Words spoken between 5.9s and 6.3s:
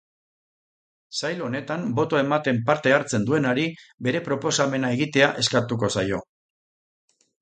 zaio.